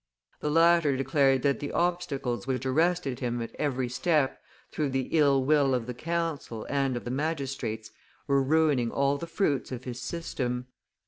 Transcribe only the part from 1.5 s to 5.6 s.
the obstacles which arrested him at every step through the ill